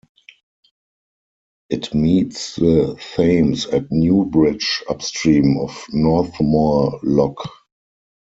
[1.69, 7.47] It meets the Thames at Newbridge upstream of Northmoor Lock.